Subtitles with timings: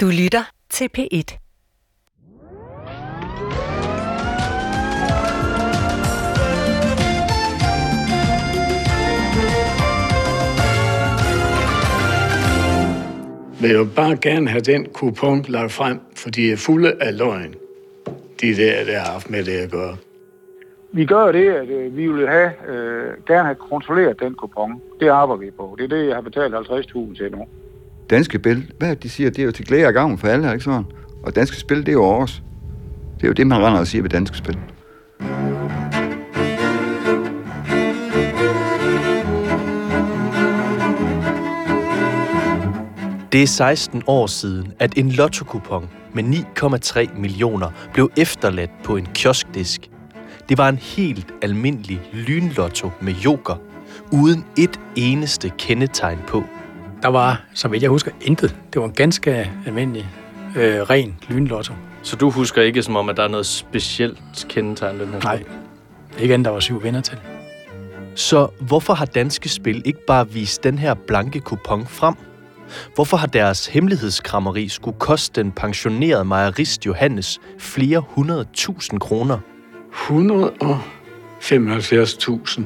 [0.00, 1.38] Du lytter til P1.
[13.60, 17.54] vil jo bare gerne have den kupon lagt frem, for de er fulde af løgn,
[18.40, 19.96] de der, der har haft med det at gøre.
[20.92, 24.82] Vi gør det, at øh, vi vil have, øh, gerne have kontrolleret den kupon.
[25.00, 25.76] Det arbejder vi på.
[25.78, 27.46] Det er det, jeg har betalt 50.000 til nu.
[28.10, 30.64] Danske Spil, hvad de siger, det er jo til glæde og gavn for alle, ikke
[30.64, 30.84] sådan?
[31.22, 32.40] Og Danske Spil, det er jo også.
[33.16, 34.58] Det er jo det, man render og siger ved Danske Spil.
[43.32, 49.06] Det er 16 år siden, at en lottokupon med 9,3 millioner blev efterladt på en
[49.14, 49.90] kioskdisk.
[50.48, 53.56] Det var en helt almindelig lynlotto med joker,
[54.12, 56.44] uden et eneste kendetegn på.
[57.02, 58.56] Der var, som jeg husker, intet.
[58.72, 60.08] Det var en ganske almindelig,
[60.56, 61.74] øh, ren lynlotto.
[62.02, 65.42] Så du husker ikke som om, at der er noget specielt kendetegn den her Nej,
[66.18, 67.18] ikke andet, der var syv vinder til.
[68.14, 72.14] Så hvorfor har Danske Spil ikke bare vist den her blanke kupon frem?
[72.94, 79.38] Hvorfor har deres hemmelighedskrammeri skulle koste den pensionerede mejerist Johannes flere hundrede tusind kroner?
[79.92, 82.62] 175.000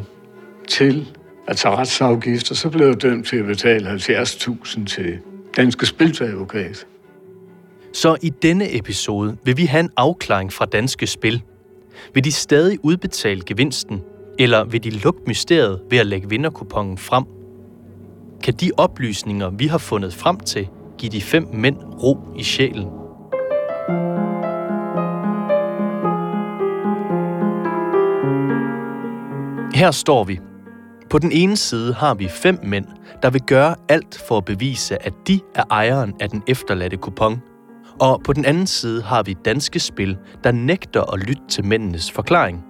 [0.68, 1.16] til
[1.52, 5.18] altså retsafgifter, så blev jeg dømt til at betale 70.000 til
[5.56, 6.86] Danske Spilsadvokat.
[7.92, 11.42] Så i denne episode vil vi have en afklaring fra Danske Spil.
[12.14, 14.02] Vil de stadig udbetale gevinsten,
[14.38, 17.24] eller vil de lukke mysteriet ved at lægge vinderkupongen frem?
[18.42, 22.88] Kan de oplysninger, vi har fundet frem til, give de fem mænd ro i sjælen?
[29.74, 30.38] Her står vi.
[31.12, 32.86] På den ene side har vi fem mænd,
[33.22, 37.42] der vil gøre alt for at bevise, at de er ejeren af den efterladte kupon.
[38.00, 42.10] Og på den anden side har vi danske spil, der nægter at lytte til mændenes
[42.10, 42.64] forklaring.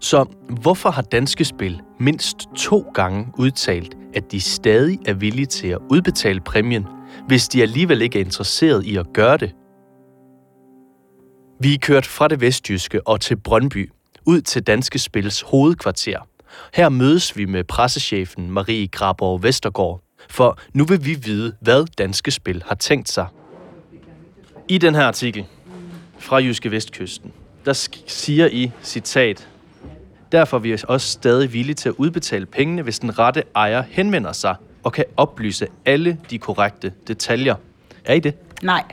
[0.00, 0.24] Så
[0.60, 5.78] hvorfor har danske spil mindst to gange udtalt, at de stadig er villige til at
[5.90, 6.86] udbetale præmien,
[7.26, 9.54] hvis de alligevel ikke er interesseret i at gøre det?
[11.60, 13.90] Vi er kørt fra det vestjyske og til Brøndby,
[14.24, 16.18] ud til Danske Spils hovedkvarter.
[16.74, 22.30] Her mødes vi med pressechefen Marie Graborg Vestergaard, for nu vil vi vide, hvad Danske
[22.30, 23.26] Spil har tænkt sig.
[24.68, 25.44] I den her artikel
[26.18, 27.32] fra Jyske Vestkysten,
[27.64, 29.48] der siger I, citat,
[30.32, 34.32] Derfor er vi også stadig villige til at udbetale pengene, hvis den rette ejer henvender
[34.32, 37.54] sig og kan oplyse alle de korrekte detaljer.
[38.04, 38.34] Er I det?
[38.62, 38.84] Nej.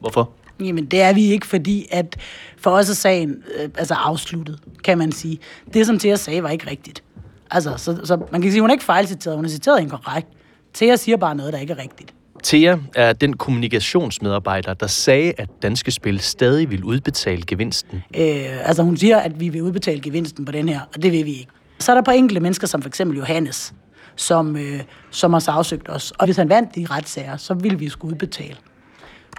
[0.00, 0.30] Hvorfor?
[0.60, 2.16] Jamen, det er vi ikke, fordi at
[2.56, 5.38] for os er sagen øh, altså afsluttet, kan man sige.
[5.74, 7.02] Det, som Thea sagde, var ikke rigtigt.
[7.50, 10.28] Altså, så, så man kan sige, hun er ikke fejlciteret, hun er citeret inkorrekt.
[10.74, 12.14] Thea siger bare noget, der ikke er rigtigt.
[12.44, 18.02] Thea er den kommunikationsmedarbejder, der sagde, at Danske Spil stadig vil udbetale gevinsten.
[18.16, 21.24] Øh, altså hun siger, at vi vil udbetale gevinsten på den her, og det vil
[21.24, 21.50] vi ikke.
[21.78, 23.74] Så er der på enkelte mennesker, som for eksempel Johannes,
[24.16, 26.10] som, øh, som har sagsøgt os.
[26.10, 28.56] Og hvis han vandt de retssager, så ville vi skulle udbetale.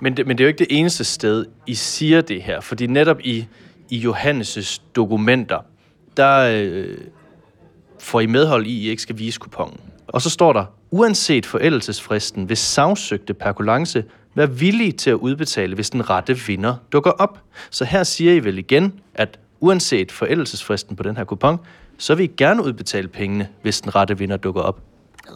[0.01, 2.59] Men det, men det er jo ikke det eneste sted, I siger det her.
[2.59, 3.47] Fordi netop i,
[3.89, 5.59] i Johannes' dokumenter,
[6.17, 6.97] der øh,
[7.99, 9.79] får I medhold i, at I ikke skal vise kupongen.
[10.07, 14.03] Og så står der, uanset forældelsesfristen vil sagsøgte perkulance
[14.35, 17.39] være villige til at udbetale, hvis den rette vinder dukker op.
[17.69, 21.59] Så her siger I vel igen, at uanset forældelsesfristen på den her kupon,
[21.97, 24.81] så vil I gerne udbetale pengene, hvis den rette vinder dukker op.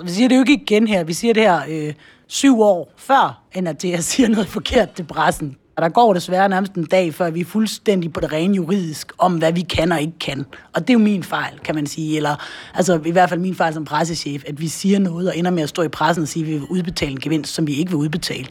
[0.04, 1.04] Vi siger det jo ikke igen her.
[1.04, 1.94] Vi siger det her øh,
[2.28, 5.58] syv år før, end at det, jeg siger noget forkert til pressen.
[5.76, 9.12] Og der går desværre nærmest en dag, før vi er fuldstændig på det rene juridisk,
[9.18, 10.46] om hvad vi kan og ikke kan.
[10.74, 12.18] Og det er jo min fejl, kan man sige.
[12.18, 12.36] Eller
[12.74, 15.64] altså i hvert fald min fejl som pressechef, at vi siger noget og ender med
[15.64, 17.90] at stå i pressen og sige, at vi vil udbetale en gevinst, som vi ikke
[17.90, 18.48] vil udbetale.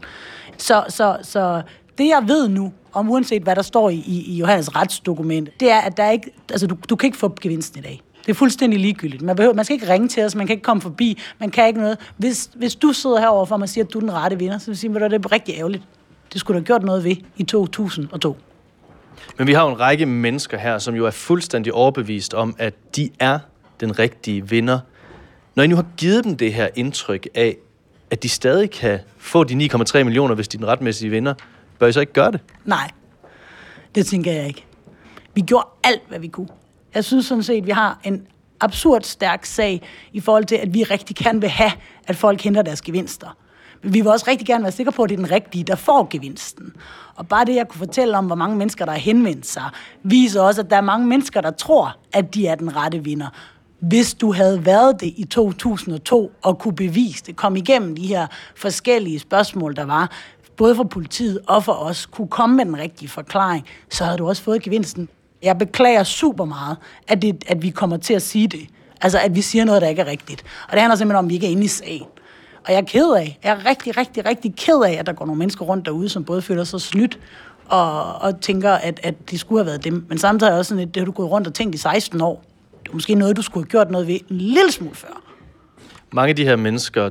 [0.59, 1.63] Så, så, så
[1.99, 5.71] det jeg ved nu, om uanset hvad der står i, i, i Johannes retsdokument, det
[5.71, 8.03] er, at der er ikke, altså, du, du kan ikke få gevinsten i dag.
[8.29, 9.23] Det er fuldstændig ligegyldigt.
[9.23, 11.67] Man, behøver, man skal ikke ringe til os, man kan ikke komme forbi, man kan
[11.67, 11.99] ikke noget.
[12.17, 14.59] Hvis, hvis du sidder herovre for mig og siger, at du er den rette vinder,
[14.59, 15.83] så vil jeg sige, at det er rigtig ærgerligt.
[16.33, 18.37] Det skulle du have gjort noget ved i 2002.
[19.39, 22.75] Men vi har jo en række mennesker her, som jo er fuldstændig overbevist om, at
[22.97, 23.39] de er
[23.81, 24.81] den rigtige vinder.
[25.55, 27.57] Når I nu har givet dem det her indtryk af,
[28.11, 31.35] at de stadig kan få de 9,3 millioner, hvis de er den retmæssige vinder,
[31.79, 32.41] bør I så ikke gøre det?
[32.65, 32.91] Nej,
[33.95, 34.65] det tænker jeg ikke.
[35.35, 36.49] Vi gjorde alt, hvad vi kunne.
[36.95, 38.27] Jeg synes sådan set, at vi har en
[38.61, 39.83] absurd stærk sag
[40.13, 41.73] i forhold til, at vi rigtig gerne vil have,
[42.07, 43.37] at folk henter deres gevinster.
[43.83, 45.75] Men vi vil også rigtig gerne være sikre på, at det er den rigtige, der
[45.75, 46.73] får gevinsten.
[47.15, 49.71] Og bare det, jeg kunne fortælle om, hvor mange mennesker, der har henvendt sig,
[50.03, 53.27] viser også, at der er mange mennesker, der tror, at de er den rette vinder.
[53.81, 58.27] hvis du havde været det i 2002 og kunne bevise det, kom igennem de her
[58.57, 60.11] forskellige spørgsmål, der var,
[60.57, 64.29] både for politiet og for os, kunne komme med den rigtige forklaring, så havde du
[64.29, 65.09] også fået gevinsten.
[65.43, 66.77] Jeg beklager super meget,
[67.09, 68.69] at, det, at vi kommer til at sige det.
[69.01, 70.45] Altså, at vi siger noget, der ikke er rigtigt.
[70.69, 72.07] Og det handler simpelthen om, at vi ikke er inde i sagen.
[72.67, 75.27] Og jeg er ked af, jeg er rigtig, rigtig, rigtig ked af, at der går
[75.27, 77.19] nogle mennesker rundt derude, som både føler sig snydt
[77.69, 80.07] og, og tænker, at, at det skulle have været dem.
[80.09, 82.21] Men samtidig er også sådan, at det har du gået rundt og tænkt i 16
[82.21, 82.45] år.
[82.83, 85.23] Det er måske noget, du skulle have gjort noget ved en lille smule før.
[86.13, 87.11] Mange af de her mennesker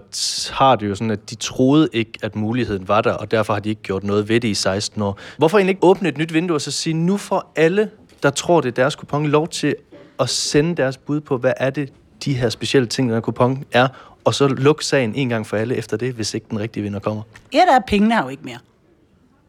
[0.54, 3.60] har det jo sådan, at de troede ikke, at muligheden var der, og derfor har
[3.60, 5.20] de ikke gjort noget ved det i 16 år.
[5.38, 7.90] Hvorfor egentlig ikke åbne et nyt vindue og så sige, nu får alle,
[8.24, 9.76] der tror, det er deres kupon, lov til
[10.20, 11.94] at sende deres bud på, hvad er det,
[12.26, 13.88] de her specielle ting, der kupon er,
[14.24, 17.00] og så lukke sagen en gang for alle efter det, hvis ikke den rigtige vinder
[17.00, 17.24] kommer.
[17.54, 18.58] Ja, der er pengene er jo ikke mere.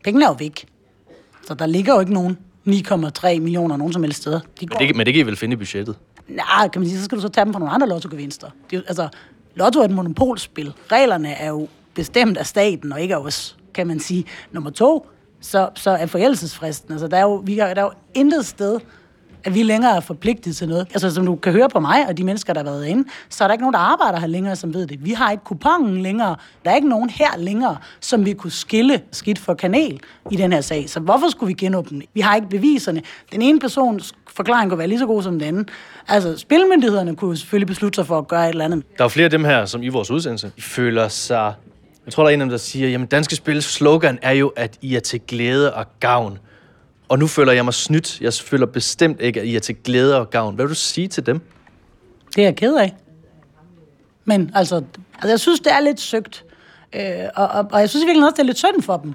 [0.04, 0.66] Pengene er jo væk.
[1.46, 4.40] Så der ligger jo ikke nogen 9,3 millioner nogen som helst steder.
[4.60, 5.96] De men, det, men det kan I vel finde i budgettet?
[6.28, 8.50] Nej, kan man sige, så skal du så tage dem på nogle andre lottogevinster.
[8.70, 9.08] Det, altså,
[9.54, 10.72] lotto er et monopolspil.
[10.92, 14.24] Reglerne er jo bestemt af staten, og ikke af os, kan man sige.
[14.52, 15.06] Nummer to,
[15.40, 16.93] så, så er forældelsesfristen.
[16.93, 18.81] Altså, der er jo, vi har, der er jo intet sted,
[19.44, 20.88] at vi længere er forpligtet til noget.
[20.93, 23.44] Altså, som du kan høre på mig og de mennesker, der har været inde, så
[23.44, 25.05] er der ikke nogen, der arbejder her længere, som ved det.
[25.05, 26.37] Vi har ikke kupongen længere.
[26.64, 30.00] Der er ikke nogen her længere, som vi kunne skille skidt for kanel
[30.31, 30.90] i den her sag.
[30.90, 33.02] Så hvorfor skulle vi genåbne Vi har ikke beviserne.
[33.32, 35.69] Den ene persons forklaring kunne være lige så god som den anden.
[36.08, 38.82] Altså, spilmyndighederne kunne selvfølgelig beslutte sig for at gøre et eller andet.
[38.99, 41.55] Der er flere af dem her, som i vores udsendelse, føler sig...
[42.08, 44.49] Jeg tror, der er en af dem, der siger, jamen Danske Spils slogan er jo,
[44.49, 46.38] at I er til glæde og gavn
[47.08, 48.20] og nu føler jeg mig snydt.
[48.20, 50.55] Jeg føler bestemt ikke, at I er til glæde og gavn.
[50.55, 51.40] Hvad vil du sige til dem?
[52.34, 52.96] Det er jeg ked af.
[54.25, 54.76] Men altså,
[55.14, 56.44] altså jeg synes, det er lidt søgt.
[56.93, 57.02] Øh,
[57.37, 59.14] og, og, og jeg synes virkelig også, det er lidt synd for dem.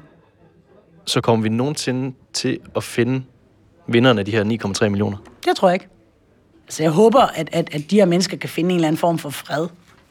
[1.06, 3.24] Så kommer vi nogensinde til at finde
[3.88, 4.44] vinderne af de her
[4.84, 5.18] 9,3 millioner?
[5.46, 5.88] Det tror jeg ikke.
[6.66, 9.18] Altså, jeg håber, at, at, at de her mennesker kan finde en eller anden form
[9.18, 9.68] for fred.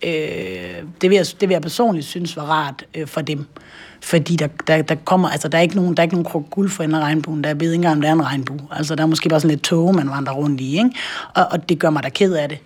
[0.06, 3.46] Øh, det, vil jeg, det vil jeg personligt synes var rart øh, for dem
[4.02, 6.70] fordi der, der, der kommer, altså der er ikke nogen, der er ikke nogen guld
[6.70, 8.60] for en regnbuen, der er ved ikke engang, om der er en regnbue.
[8.70, 10.90] Altså der er måske bare sådan lidt tåge, man vandrer rundt i, ikke?
[11.34, 12.58] Og, og det gør mig da ked af det.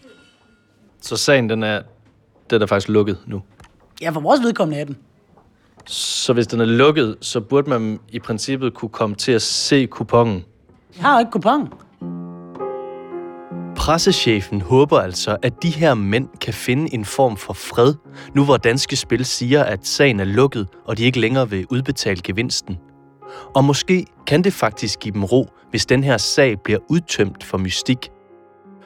[1.00, 1.82] Så sagen, den er,
[2.50, 3.42] den er faktisk lukket nu?
[4.02, 4.96] Ja, for vores vedkommende er den.
[5.86, 9.86] Så hvis den er lukket, så burde man i princippet kunne komme til at se
[9.86, 10.44] kupongen?
[10.96, 11.72] Jeg har jo ikke kupon.
[13.86, 17.94] Pressechefen håber altså, at de her mænd kan finde en form for fred,
[18.34, 22.20] nu hvor Danske Spil siger, at sagen er lukket, og de ikke længere vil udbetale
[22.24, 22.78] gevinsten.
[23.54, 27.58] Og måske kan det faktisk give dem ro, hvis den her sag bliver udtømt for
[27.58, 28.08] mystik.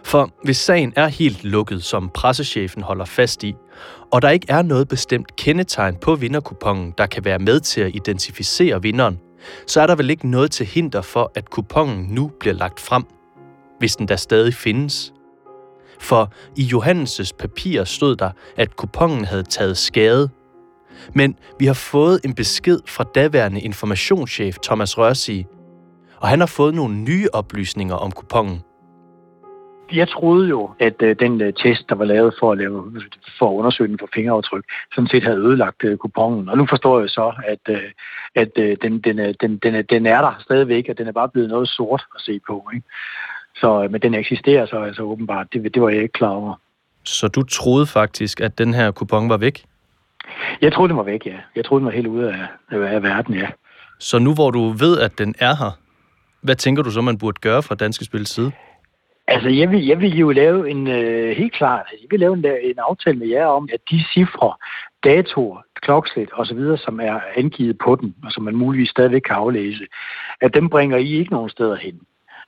[0.05, 3.55] For hvis sagen er helt lukket, som pressechefen holder fast i,
[4.13, 7.95] og der ikke er noget bestemt kendetegn på vinderkupongen, der kan være med til at
[7.95, 9.19] identificere vinderen,
[9.67, 13.05] så er der vel ikke noget til hinder for, at kupongen nu bliver lagt frem–
[13.81, 15.13] hvis den der stadig findes.
[16.01, 20.29] For i Johannes' papir stod der, at kupongen havde taget skade.
[21.15, 25.47] Men vi har fået en besked fra daværende informationschef Thomas Rørsi,
[26.17, 28.63] og han har fået nogle nye oplysninger om kupongen.
[29.93, 32.93] Jeg troede jo, at øh, den øh, test, der var lavet for at, lave,
[33.39, 36.49] for at undersøge den for fingeraftryk, sådan set havde ødelagt øh, kupongen.
[36.49, 37.77] Og nu forstår jeg så, at,
[38.35, 38.53] at
[38.83, 42.05] den, den, den, den, den er der stadigvæk, og den er bare blevet noget sort
[42.15, 42.69] at se på.
[42.75, 42.87] Ikke?
[43.61, 45.47] Så, øh, men den eksisterer så altså åbenbart.
[45.53, 46.55] Det, det var jeg ikke klar over.
[47.05, 49.65] Så du troede faktisk, at den her kupon var væk?
[50.61, 51.37] Jeg troede, den var væk, ja.
[51.57, 53.49] Jeg troede, den var helt ude af, af verden, ja.
[53.99, 55.79] Så nu hvor du ved, at den er her,
[56.43, 58.53] hvad tænker du så, man burde gøre fra Danske Spils side?
[59.27, 62.45] Altså, jeg vil, jeg vil jo lave en, øh, helt klart, jeg vil lave en,
[62.45, 64.55] en aftale med jer om, at de cifre,
[65.05, 69.85] datoer, klokslet osv., som er angivet på den, og som man muligvis stadigvæk kan aflæse,
[70.41, 72.01] at dem bringer I ikke nogen steder hen.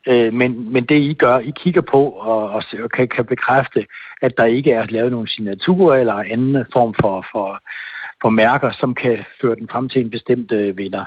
[0.07, 3.87] Øh, men, men det I gør, I kigger på og, og, og kan, kan bekræfte,
[4.23, 7.63] at der ikke er lavet nogen signaturer eller anden form for, for,
[8.23, 11.05] for mærker, som kan føre den frem til en bestemt øh, vinder.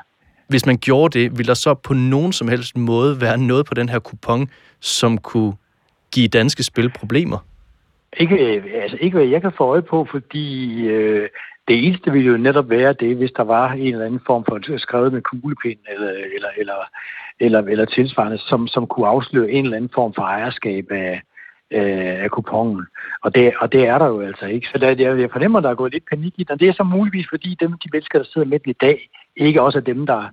[0.48, 3.74] Hvis man gjorde det, ville der så på nogen som helst måde være noget på
[3.74, 4.50] den her kupon,
[4.80, 5.54] som kunne
[6.14, 7.38] give danske spil problemer?
[8.18, 11.30] Ikke, altså ikke hvad jeg kan få øje på, fordi øh,
[11.68, 14.78] det eneste ville jo netop være det, hvis der var en eller anden form for
[14.78, 16.76] skrevet med kuglepind eller, eller, eller,
[17.40, 21.22] eller, eller tilsvarende, som, som kunne afsløre en eller anden form for ejerskab af,
[21.72, 22.86] øh, af kupongen.
[23.24, 24.68] Og det, og det er der jo altså ikke.
[24.68, 26.60] Så der, jeg, jeg fornemmer, der er gået lidt panik i den.
[26.60, 29.78] Det er så muligvis, fordi dem, de mennesker, der sidder med i dag, ikke også
[29.78, 30.30] er dem, der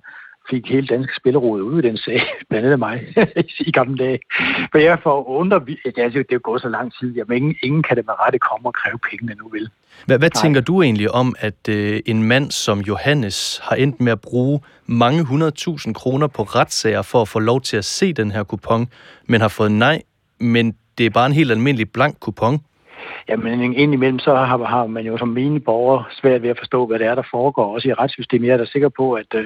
[0.49, 3.07] fik hele danske spilleråd ud i den sag, blandt andet mig,
[3.67, 4.19] i gamle dage.
[4.71, 7.83] For jeg får under, det er, det er gået så lang tid, jamen ingen, ingen
[7.83, 9.69] kan det med rette komme og kræve pengene nu, vil.
[10.05, 14.11] Hvad, hvad tænker du egentlig om, at øh, en mand som Johannes har endt med
[14.11, 18.31] at bruge mange hundredtusind kroner på retssager for at få lov til at se den
[18.31, 18.87] her kupon,
[19.25, 20.01] men har fået nej,
[20.39, 22.59] men det er bare en helt almindelig blank kupon.
[23.29, 26.99] Jamen indimellem så har, har man jo som mine borgere svært ved at forstå, hvad
[26.99, 28.47] det er, der foregår, også i retssystemet.
[28.47, 29.45] Jeg er da sikker på, at øh,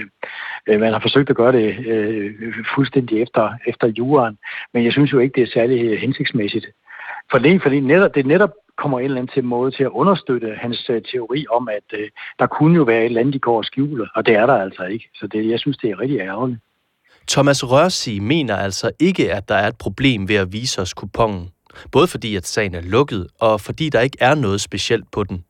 [0.67, 2.33] øh man har forsøgt at gøre det øh,
[2.75, 4.37] fuldstændig efter, efter juraen,
[4.73, 6.65] men jeg synes jo ikke, det er særlig øh, hensigtsmæssigt.
[7.31, 10.55] For det, fordi netop, det netop kommer en eller anden til måde til at understøtte
[10.61, 12.09] hans øh, teori om, at øh,
[12.39, 14.57] der kunne jo være et eller andet, de går og skjule, og det er der
[14.57, 15.09] altså ikke.
[15.15, 16.59] Så det, jeg synes, det er rigtig ærgerligt.
[17.29, 21.49] Thomas Rørsi mener altså ikke, at der er et problem ved at vise os kupongen.
[21.91, 25.43] Både fordi, at sagen er lukket, og fordi der ikke er noget specielt på den.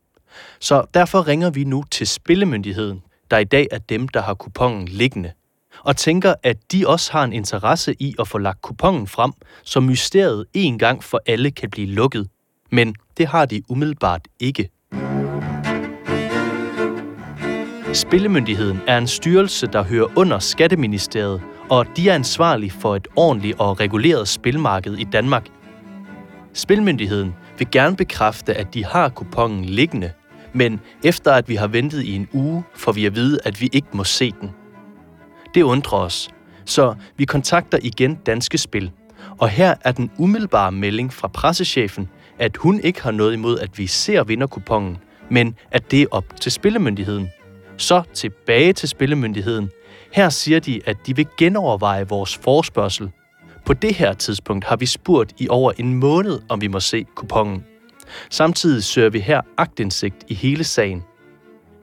[0.59, 4.87] Så derfor ringer vi nu til Spillemyndigheden, der i dag er dem, der har kupongen
[4.87, 5.31] liggende,
[5.83, 9.31] og tænker, at de også har en interesse i at få lagt kupongen frem,
[9.63, 12.27] så mysteriet en gang for alle kan blive lukket.
[12.71, 14.69] Men det har de umiddelbart ikke.
[17.93, 23.59] Spillemyndigheden er en styrelse, der hører under Skatteministeriet, og de er ansvarlige for et ordentligt
[23.59, 25.47] og reguleret spilmarked i Danmark.
[26.57, 30.11] Spilmyndigheden vil gerne bekræfte, at de har kupongen liggende,
[30.53, 33.69] men efter at vi har ventet i en uge, får vi at vide, at vi
[33.73, 34.51] ikke må se den.
[35.55, 36.29] Det undrer os,
[36.65, 38.91] så vi kontakter igen Danske Spil.
[39.37, 42.09] Og her er den umiddelbare melding fra pressechefen,
[42.39, 44.97] at hun ikke har noget imod, at vi ser vinderkupongen,
[45.29, 47.29] men at det er op til Spillemyndigheden.
[47.77, 49.69] Så tilbage til Spillemyndigheden.
[50.13, 53.11] Her siger de, at de vil genoverveje vores forspørgsel.
[53.67, 57.05] På det her tidspunkt har vi spurgt i over en måned, om vi må se
[57.15, 57.65] kupongen.
[58.29, 61.03] Samtidig søger vi her agtindsigt i hele sagen.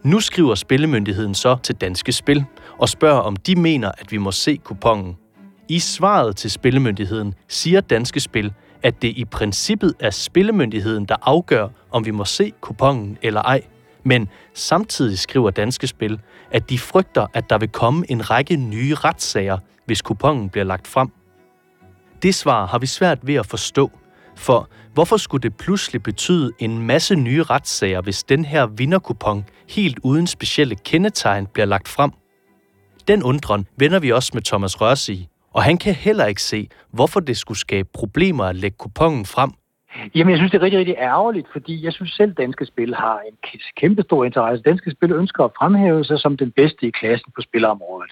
[0.03, 2.45] Nu skriver Spillemyndigheden så til Danske Spil
[2.79, 5.17] og spørger, om de mener, at vi må se kupongen.
[5.69, 11.69] I svaret til Spillemyndigheden siger Danske Spil, at det i princippet er Spillemyndigheden, der afgør,
[11.91, 13.63] om vi må se kupongen eller ej.
[14.05, 18.95] Men samtidig skriver Danske Spil, at de frygter, at der vil komme en række nye
[18.95, 21.11] retssager, hvis kupongen bliver lagt frem.
[22.25, 23.91] Det svar har vi svært ved at forstå,
[24.37, 29.99] for hvorfor skulle det pludselig betyde en masse nye retssager, hvis den her vinderkupon helt
[30.03, 32.11] uden specielle kendetegn bliver lagt frem?
[33.09, 36.69] Den undren vender vi også med Thomas Rørs i, og han kan heller ikke se,
[36.93, 39.51] hvorfor det skulle skabe problemer at lægge kupongen frem.
[40.15, 42.95] Jamen, jeg synes, det er rigtig, rigtig ærgerligt, fordi jeg synes selv, at Danske Spil
[42.95, 43.37] har en
[43.77, 44.63] kæmpe stor interesse.
[44.63, 48.11] Danske Spil ønsker at fremhæve sig som den bedste i klassen på spilområdet.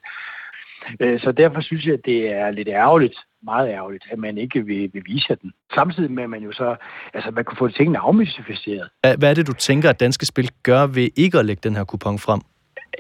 [1.01, 4.67] Øh, så derfor synes jeg, at det er lidt ærgerligt, meget ærgerligt, at man ikke
[4.67, 5.53] vil, vil vise den.
[5.75, 6.77] Samtidig med, at man jo så,
[7.15, 8.89] altså man kunne få tingene afmystificeret.
[9.19, 11.85] Hvad er det, du tænker, at Danske Spil gør ved ikke at lægge den her
[11.85, 12.41] kupon frem?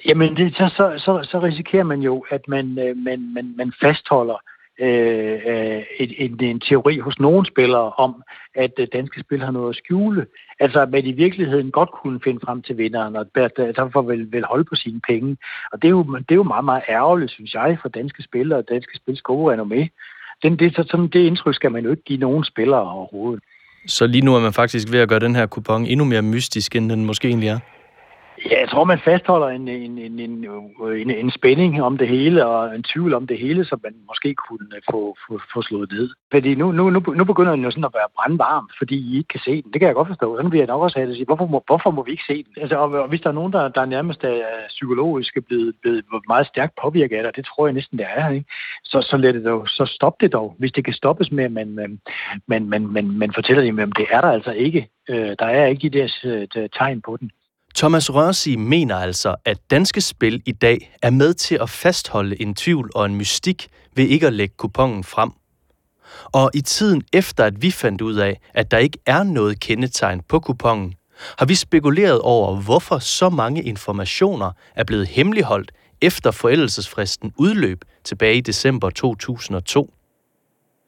[0.06, 3.72] Jamen, det, så, så, så, så risikerer man jo, at man, øh, man, man, man
[3.82, 4.36] fastholder
[4.80, 8.22] øh, øh, en, en, en teori hos nogle spillere om,
[8.54, 10.26] at øh, danske spil har noget at skjule.
[10.60, 14.44] Altså, at man i virkeligheden godt kunne finde frem til vinderen, og derfor vil, vil
[14.44, 15.36] holde på sine penge.
[15.72, 18.58] Og det er, jo, det er jo meget, meget ærgerligt, synes jeg, for danske spillere
[18.58, 19.88] og danske spils gode renommé.
[20.42, 23.42] Den, det, sådan, det indtryk skal man jo ikke give nogen spillere overhovedet.
[23.86, 26.76] Så lige nu er man faktisk ved at gøre den her kupon endnu mere mystisk,
[26.76, 27.58] end den måske egentlig er?
[28.38, 30.44] Ja, jeg tror, man fastholder en, en, en, en,
[30.96, 34.34] en, en spænding om det hele, og en tvivl om det hele, som man måske
[34.34, 36.10] kunne få, få, få slået ned.
[36.30, 39.28] Fordi nu, nu, nu, nu begynder den jo sådan at være brandvarm, fordi I ikke
[39.28, 39.72] kan se den.
[39.72, 40.36] Det kan jeg godt forstå.
[40.36, 42.36] Sådan vil jeg nok også have det sige, hvorfor må, hvorfor må vi ikke se
[42.36, 42.52] den?
[42.56, 46.46] Altså, og, og hvis der er nogen, der, der nærmest er psykologisk blevet, blevet meget
[46.46, 48.46] stærkt påvirket af det, det tror jeg næsten, det er, ikke?
[48.84, 50.54] Så, så, lad det dog, så stop det dog.
[50.58, 52.00] Hvis det kan stoppes med, at man, man,
[52.46, 54.88] man, man, man, man fortæller dem, at det er der altså ikke.
[55.08, 57.30] Øh, der er ikke de der øh, tegn på den.
[57.82, 62.54] Thomas Rørsi mener altså, at danske spil i dag er med til at fastholde en
[62.54, 65.30] tvivl og en mystik ved ikke at lægge kupongen frem.
[66.24, 70.20] Og i tiden efter, at vi fandt ud af, at der ikke er noget kendetegn
[70.28, 70.94] på kupongen,
[71.38, 78.36] har vi spekuleret over, hvorfor så mange informationer er blevet hemmeligholdt efter forældelsesfristen udløb tilbage
[78.36, 79.94] i december 2002.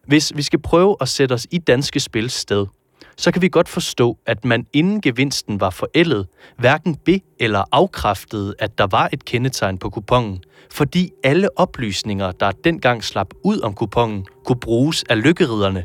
[0.07, 2.67] Hvis vi skal prøve at sætte os i danske spils sted,
[3.17, 6.27] så kan vi godt forstå, at man inden gevinsten var forældet,
[6.59, 10.41] hverken be- eller afkræftede, at der var et kendetegn på kupongen,
[10.71, 15.85] fordi alle oplysninger, der dengang slap ud om kupongen, kunne bruges af lykkeriderne.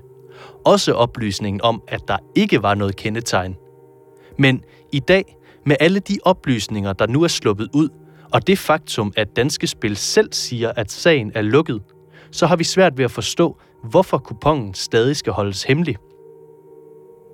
[0.66, 3.56] Også oplysningen om, at der ikke var noget kendetegn.
[4.38, 7.90] Men i dag, med alle de oplysninger, der nu er sluppet ud,
[8.34, 11.82] og det faktum, at Danske Spil selv siger, at sagen er lukket,
[12.32, 15.96] så har vi svært ved at forstå, hvorfor kupongen stadig skal holdes hemmelig.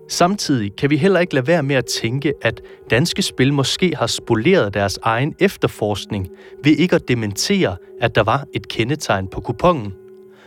[0.08, 4.08] Samtidig kan vi heller ikke lade være med at tænke, at danske spil måske har
[4.08, 6.30] spoleret deres egen efterforskning
[6.64, 9.94] ved ikke at dementere, at der var et kendetegn på kupongen.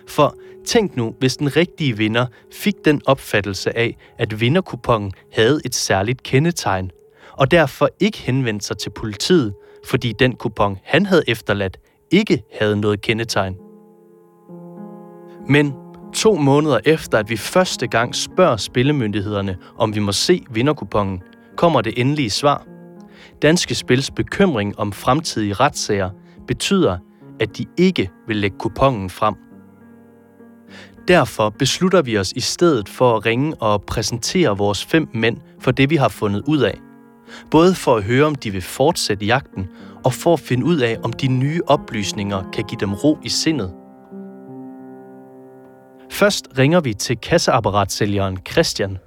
[0.09, 0.35] For
[0.67, 6.23] tænk nu, hvis den rigtige vinder fik den opfattelse af, at vinderkupongen havde et særligt
[6.23, 6.91] kendetegn,
[7.33, 11.79] og derfor ikke henvendte sig til politiet, fordi den kupon, han havde efterladt,
[12.11, 13.57] ikke havde noget kendetegn.
[15.49, 15.73] Men
[16.15, 21.23] To måneder efter, at vi første gang spørger spillemyndighederne, om vi må se vinderkupongen,
[21.57, 22.67] kommer det endelige svar.
[23.43, 26.11] Danske Spils bekymring om fremtidige retssager
[26.47, 26.99] betyder,
[27.41, 29.35] at de ikke vil lægge kupongen frem.
[31.09, 35.71] Derfor beslutter vi os i stedet for at ringe og præsentere vores fem mænd for
[35.71, 36.79] det, vi har fundet ud af.
[37.51, 39.67] Både for at høre, om de vil fortsætte jagten,
[40.05, 43.29] og for at finde ud af, om de nye oplysninger kan give dem ro i
[43.29, 43.73] sindet.
[46.11, 48.99] Først ringer vi til kasseapparatsælgeren Christian.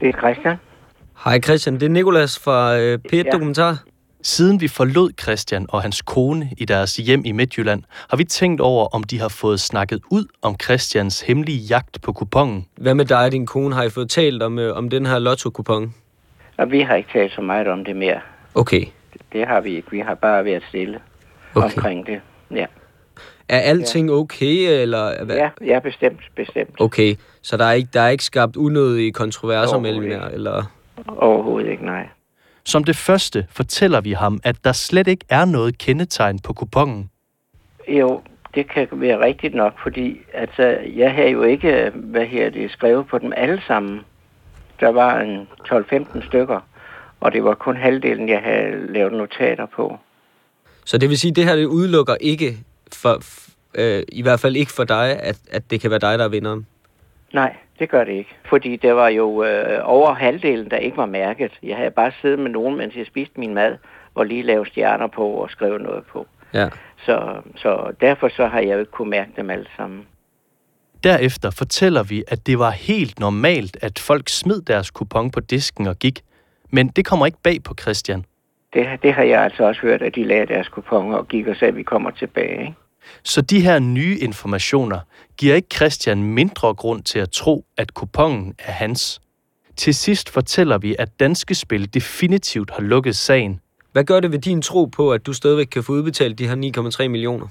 [0.00, 0.56] Det er Christian.
[1.24, 3.22] Hej Christian, det er Nikolas fra øh, P1 Ja.
[3.32, 3.82] Dokumentar.
[4.22, 8.60] Siden vi forlod Christian og hans kone i deres hjem i Midtjylland, har vi tænkt
[8.60, 12.66] over, om de har fået snakket ud om Christians hemmelige jagt på kupongen.
[12.76, 13.74] Hvad med dig og din kone?
[13.74, 15.94] Har I fået talt om, øh, om den her lotto-kupon?
[16.58, 18.20] Og vi har ikke talt så meget om det mere.
[18.54, 18.84] Okay.
[19.32, 19.90] Det har vi ikke.
[19.90, 21.00] Vi har bare været stille
[21.54, 21.64] okay.
[21.76, 22.20] omkring det.
[22.50, 22.66] Ja.
[23.48, 25.36] Er alting okay, eller hvad?
[25.36, 26.80] ja, ja, bestemt, bestemt.
[26.80, 30.64] Okay, så der er ikke, der er ikke skabt unødige kontroverser mellem jer, eller?
[31.08, 32.08] Overhovedet ikke, nej.
[32.64, 37.10] Som det første fortæller vi ham, at der slet ikke er noget kendetegn på kupongen.
[37.88, 38.20] Jo,
[38.54, 43.06] det kan være rigtigt nok, fordi altså, jeg havde jo ikke, hvad her det, skrevet
[43.06, 44.00] på dem alle sammen.
[44.80, 46.60] Der var en 12-15 stykker,
[47.20, 49.98] og det var kun halvdelen, jeg havde lavet notater på.
[50.84, 52.56] Så det vil sige, at det her det udelukker ikke,
[52.92, 53.22] for,
[53.74, 56.28] øh, i hvert fald ikke for dig, at, at det kan være dig, der er
[56.28, 56.66] vinderen?
[57.32, 58.36] Nej, det gør det ikke.
[58.48, 61.52] Fordi det var jo øh, over halvdelen, der ikke var mærket.
[61.62, 63.76] Jeg havde bare siddet med nogen, mens jeg spiste min mad,
[64.14, 66.26] og lige lavet stjerner på og skrevet noget på.
[66.54, 66.68] Ja.
[67.06, 70.06] Så, så derfor så har jeg jo ikke kunne mærke dem alle sammen.
[71.04, 75.86] Derefter fortæller vi, at det var helt normalt, at folk smed deres kupon på disken
[75.86, 76.22] og gik.
[76.70, 78.24] Men det kommer ikke bag på Christian.
[78.74, 81.56] Det, det har jeg altså også hørt, at de lagde deres kuponer og gik og
[81.56, 82.60] sagde, at vi kommer tilbage.
[82.60, 82.74] Ikke?
[83.22, 84.98] Så de her nye informationer
[85.38, 89.20] giver ikke Christian mindre grund til at tro, at kupongen er hans.
[89.76, 93.60] Til sidst fortæller vi, at Danske Spil definitivt har lukket sagen.
[93.92, 97.00] Hvad gør det ved din tro på, at du stadigvæk kan få udbetalt de her
[97.02, 97.46] 9,3 millioner?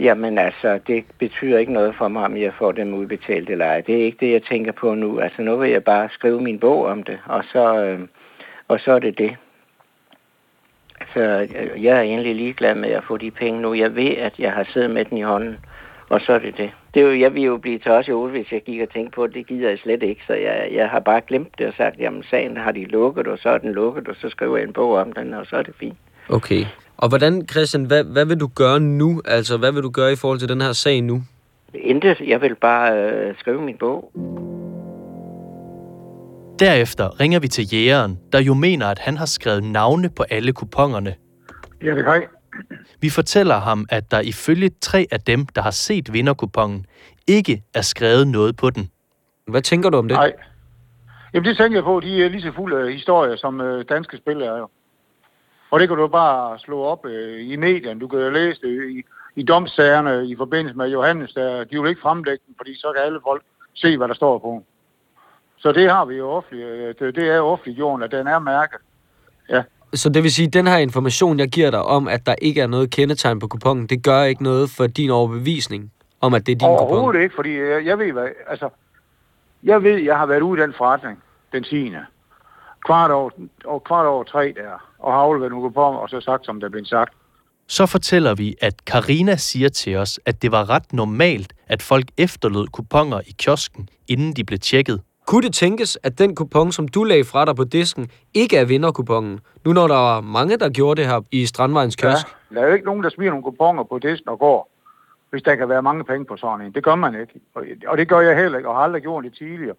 [0.00, 3.80] Jamen altså, det betyder ikke noget for mig, om jeg får dem udbetalt eller ej.
[3.80, 5.20] Det er ikke det, jeg tænker på nu.
[5.20, 8.00] Altså nu vil jeg bare skrive min bog om det, og så, øh,
[8.68, 9.36] og så er det det.
[11.14, 13.74] Altså, øh, jeg er egentlig ligeglad med at få de penge nu.
[13.74, 15.56] Jeg ved, at jeg har siddet med den i hånden,
[16.08, 16.70] og så er det det.
[16.94, 19.22] det er jo, jeg vil jo blive i hovedet, hvis jeg gik og tænkte på,
[19.22, 20.20] at det gider jeg slet ikke.
[20.26, 23.38] Så jeg, jeg har bare glemt det og sagt, jamen sagen har de lukket, og
[23.38, 25.62] så er den lukket, og så skriver jeg en bog om den, og så er
[25.62, 25.96] det fint.
[26.28, 26.64] Okay.
[26.96, 29.22] Og hvordan, Christian, hvad, hvad vil du gøre nu?
[29.24, 31.22] Altså, hvad vil du gøre i forhold til den her sag nu?
[31.74, 32.20] Intet.
[32.20, 34.12] Jeg vil bare øh, skrive min bog.
[36.60, 40.52] Derefter ringer vi til jægeren, der jo mener, at han har skrevet navne på alle
[40.52, 41.14] kuponerne.
[41.82, 42.22] Ja, det kan.
[43.00, 46.86] Vi fortæller ham, at der ifølge tre af dem, der har set vinderkupongen,
[47.26, 48.90] ikke er skrevet noget på den.
[49.46, 50.16] Hvad tænker du om det?
[50.16, 50.32] Nej.
[51.34, 52.00] Jamen, det tænker jeg på.
[52.00, 54.68] De er lige så fulde af historier, som øh, danske spil er jo.
[55.70, 58.00] Og det kan du bare slå op øh, i medierne.
[58.00, 59.02] Du kan jo læse det i,
[59.40, 61.32] i domssagerne i forbindelse med Johannes.
[61.32, 63.42] Der, de vil ikke fremlægge den, fordi så kan alle folk
[63.74, 64.64] se, hvad der står på.
[65.60, 66.66] Så det har vi jo offentligt.
[66.68, 68.78] øh, Det, er jo offentligt jorden, at den er mærket.
[69.48, 69.62] Ja.
[69.94, 72.60] Så det vil sige, at den her information, jeg giver dig om, at der ikke
[72.60, 76.52] er noget kendetegn på kupongen, det gør ikke noget for din overbevisning om, at det
[76.52, 76.86] er din kupon?
[76.86, 78.68] Overhovedet ikke, fordi jeg, jeg ved, hvad, altså,
[79.62, 81.92] jeg ved, jeg har været ude i den forretning den 10.
[82.86, 83.30] Kvart over,
[83.64, 86.68] og kvart over tre der, og har afleveret nogle kuponer, og så sagt, som der
[86.68, 87.14] blev sagt.
[87.68, 92.04] Så fortæller vi, at Karina siger til os, at det var ret normalt, at folk
[92.18, 95.00] efterlod kuponer i kiosken, inden de blev tjekket.
[95.30, 98.64] Kunne det tænkes, at den kupon, som du lagde fra dig på disken, ikke er
[98.64, 99.40] vinderkupongen?
[99.64, 102.26] Nu når der var mange, der gjorde det her i Strandvejens kiosk.
[102.50, 104.70] Ja, der er jo ikke nogen, der smider nogle kuponer på disken og går,
[105.30, 106.72] hvis der kan være mange penge på sådan en.
[106.72, 107.32] Det gør man ikke.
[107.54, 109.74] Og, og det gør jeg heller ikke, og har aldrig gjort det tidligere.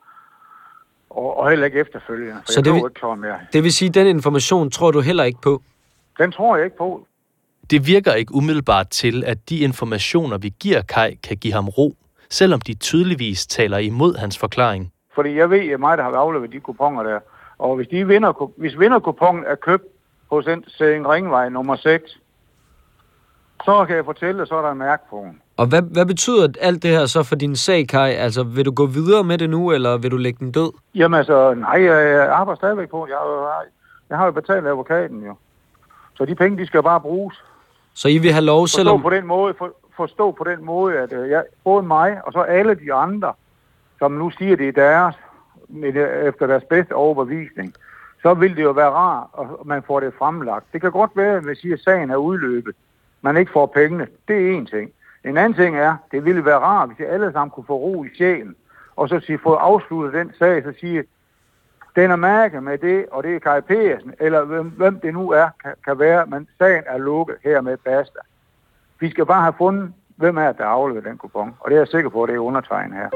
[1.09, 3.39] Og, og heller ikke efterfølgende, for Så jeg det tror vil- ikke sådan mere.
[3.53, 5.61] Det vil sige, at den information tror du heller ikke på?
[6.17, 7.07] Den tror jeg ikke på.
[7.71, 11.95] Det virker ikke umiddelbart til, at de informationer, vi giver Kai, kan give ham ro,
[12.29, 14.91] selvom de tydeligvis taler imod hans forklaring.
[15.15, 17.19] Fordi jeg ved, at mig, der har afleveret de kuponer der.
[17.57, 19.85] Og hvis, de vinder, hvis vinderkupongen er købt
[20.31, 22.17] hos den Sæding Ringvej nummer 6,
[23.65, 25.41] så kan jeg fortælle, så er der en mærke på den.
[25.57, 28.11] Og hvad, hvad betyder alt det her så for din sag, Kai?
[28.13, 30.71] Altså, vil du gå videre med det nu, eller vil du lægge den død?
[30.95, 33.07] Jamen altså, nej, jeg arbejder stadigvæk på.
[33.07, 33.47] Jeg har jo,
[34.09, 35.35] jeg har jo betalt advokaten jo.
[36.17, 37.43] Så de penge, de skal bare bruges.
[37.93, 39.01] Så I vil have lov, Forstå selvom...
[39.01, 42.39] på den måde, for, forstå på den måde, at øh, jeg, både mig og så
[42.39, 43.33] alle de andre,
[44.01, 45.15] som nu siger, det er deres,
[45.67, 47.73] med efter deres bedste overbevisning,
[48.21, 50.65] så vil det jo være rart, at man får det fremlagt.
[50.73, 52.75] Det kan godt være, at man siger, at sagen er udløbet,
[53.21, 54.07] man ikke får pengene.
[54.27, 54.91] Det er en ting.
[55.25, 58.09] En anden ting er, det ville være rart, hvis alle sammen kunne få ro i
[58.17, 58.55] sjælen,
[58.95, 61.03] og så sige, få afsluttet den sag, så sige,
[61.95, 65.31] den er mærket med det, og det er Kai Persen, eller hvem, hvem det nu
[65.31, 68.19] er, kan, kan være, men sagen er lukket her med basta.
[68.99, 71.87] Vi skal bare have fundet, hvem er der afleverer den kupon, og det er jeg
[71.87, 73.09] sikker på, at det er undertegnet her.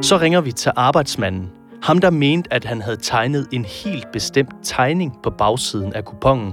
[0.00, 1.50] Så ringer vi til arbejdsmanden.
[1.82, 6.52] Ham, der mente, at han havde tegnet en helt bestemt tegning på bagsiden af kupongen.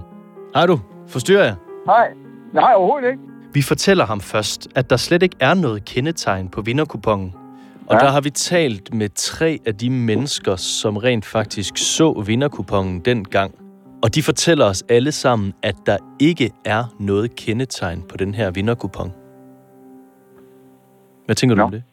[0.56, 0.80] Har du?
[1.08, 1.56] Forstyrrer jeg?
[1.86, 2.08] Nej,
[2.54, 3.24] nej overhovedet ikke.
[3.54, 7.34] Vi fortæller ham først, at der slet ikke er noget kendetegn på vinderkupongen.
[7.88, 8.06] Og ja.
[8.06, 13.56] der har vi talt med tre af de mennesker, som rent faktisk så vinderkupongen dengang.
[14.04, 18.52] Og de fortæller os alle sammen, at der ikke er noget kendetegn på den her
[18.52, 19.12] vinderkupon.
[21.26, 21.66] Hvad tænker du Nå.
[21.66, 21.84] om det?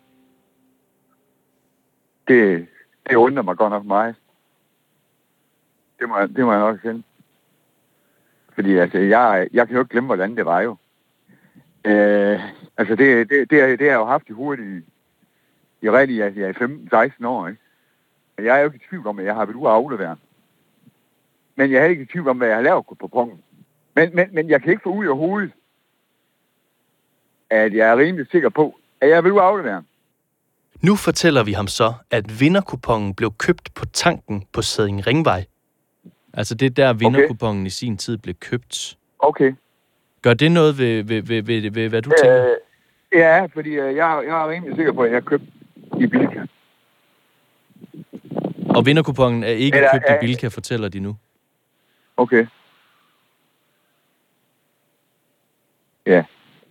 [2.28, 2.66] Det,
[3.08, 4.14] det undrer mig godt nok meget.
[6.00, 7.04] Det må, det må jeg nok sige.
[8.54, 10.76] Fordi altså, jeg, jeg kan jo ikke glemme, hvordan det var jo.
[11.84, 12.40] Øh,
[12.76, 14.84] altså, det, det, det, det har jeg jo haft i hovedet i,
[15.86, 17.60] i rigtig, altså, jeg er 15-16 år, ikke?
[18.36, 20.16] Og Jeg er jo ikke i tvivl om, at jeg har været ude at aflevere.
[21.56, 23.42] Men jeg er ikke i tvivl om, hvad jeg har lavet på pongen.
[23.94, 25.52] Men, men, men jeg kan ikke få ud af hovedet,
[27.50, 29.84] at jeg er rimelig sikker på, at jeg vil ude aflevere.
[30.82, 35.44] Nu fortæller vi ham så, at vinderkupongen blev købt på tanken på Sæding Ringvej.
[36.32, 38.98] Altså det er der, vinderkupongen i sin tid blev købt.
[39.18, 39.52] Okay.
[40.22, 42.46] Gør det noget ved, ved, ved, ved, ved hvad du tænker?
[42.46, 42.56] Øh,
[43.12, 45.42] ja, fordi øh, jeg, jeg er rimelig sikker på, at jeg har købt
[46.00, 46.46] i Bilka.
[48.68, 51.16] Og vinderkupongen er ikke Eller købt er- i Bilka, fortæller de nu.
[52.16, 52.46] Okay.
[56.06, 56.24] Ja.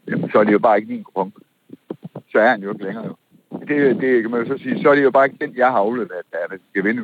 [0.07, 1.33] Jamen, så er det jo bare ikke min kupon.
[2.31, 3.05] Så er han jo ikke længere.
[3.05, 3.15] Jo.
[3.67, 4.81] Det, det kan man jo så sige.
[4.81, 7.01] Så er det jo bare ikke den, jeg har afleveret, der er, der skal vinde.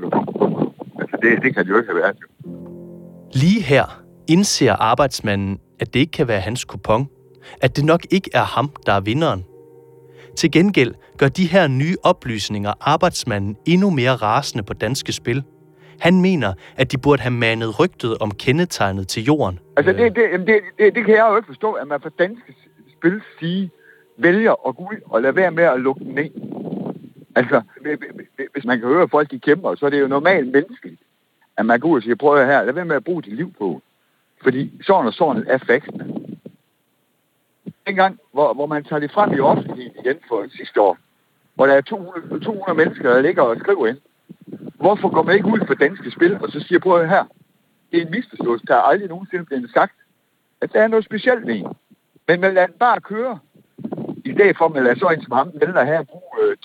[1.00, 2.18] Altså, det, det kan det jo ikke have været.
[2.22, 2.28] Jo.
[3.34, 7.08] Lige her indser arbejdsmanden, at det ikke kan være hans kupon.
[7.62, 9.46] At det nok ikke er ham, der er vinderen.
[10.38, 15.44] Til gengæld gør de her nye oplysninger arbejdsmanden endnu mere rasende på danske spil.
[16.00, 19.60] Han mener, at de burde have manet rygtet om kendetegnet til jorden.
[19.78, 22.56] Altså, det, det, det, det, det kan jeg jo ikke forstå, at man for danske
[22.98, 23.72] spil sige,
[24.24, 26.30] vælger at gå ud og lade være med at lukke den ned.
[27.36, 27.62] Altså,
[28.54, 31.02] hvis- man kan høre, at folk de kæmper, så er det jo normalt menneskeligt,
[31.58, 33.36] at man går ud og siger, prøv at her, lad være med at bruge dit
[33.36, 33.82] liv på.
[34.44, 36.14] Fordi sådan og sådan er faktene.
[37.88, 40.98] Dengang, hvor, hvor man tager det frem i offentligheden igen for sidste år,
[41.56, 43.98] hvor der er 200, 200 mennesker, der ligger og skriver ind.
[44.76, 47.24] Hvorfor går man ikke ud for danske spil, og så siger, prøv at her,
[47.92, 49.94] det er en misforståelse, der er aldrig nogensinde blevet sagt,
[50.62, 51.68] at der er noget specielt ved en.
[52.28, 53.40] Men man lader den bare køre,
[54.50, 56.58] i stedet at man lader så en som ham, den der her bruge øh,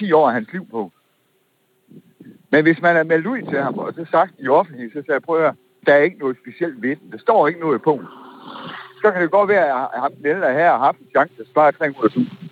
[0.00, 0.92] 10, 8-10 år af hans liv på.
[2.50, 5.12] Men hvis man er meldt ud til ham, og så sagt i offentlighed, så sagde
[5.12, 5.54] jeg, prøv at høre,
[5.86, 7.12] der er ikke noget specielt ved den.
[7.12, 8.06] Der står ikke noget på den.
[9.02, 11.42] Så kan det godt være, at ham den ældre her har haft en chance til
[11.42, 12.48] at spare 300.000.